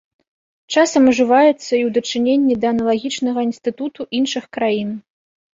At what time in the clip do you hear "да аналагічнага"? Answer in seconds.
2.63-3.39